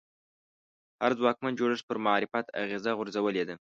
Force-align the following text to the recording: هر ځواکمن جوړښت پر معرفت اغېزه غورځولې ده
هر 1.01 1.11
ځواکمن 1.19 1.51
جوړښت 1.59 1.85
پر 1.87 1.97
معرفت 2.05 2.45
اغېزه 2.61 2.91
غورځولې 2.97 3.43
ده 3.49 3.55